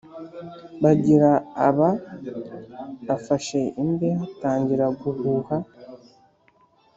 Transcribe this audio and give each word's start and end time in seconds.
bagira 0.83 1.31
aba 1.67 1.89
afashe 3.15 3.59
imbehe 3.83 4.17
atangira 4.27 4.85
guhuha. 5.01 5.55